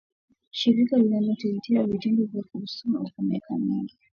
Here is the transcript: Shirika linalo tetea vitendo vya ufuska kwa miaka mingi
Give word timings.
Shirika 0.51 0.97
linalo 0.97 1.35
tetea 1.35 1.83
vitendo 1.83 2.25
vya 2.25 2.41
ufuska 2.41 2.89
kwa 3.15 3.23
miaka 3.23 3.53
mingi 3.57 3.97